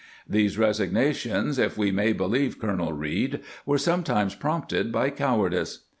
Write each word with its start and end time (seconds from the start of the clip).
^ 0.01 0.03
These 0.27 0.57
resignations, 0.57 1.59
if 1.59 1.77
we 1.77 1.91
may 1.91 2.11
believe 2.11 2.57
Colonel 2.57 2.91
Reed, 2.91 3.41
were 3.67 3.77
sometimes 3.77 4.33
prompted 4.33 4.91
by 4.91 5.11
cowardice. 5.11 5.81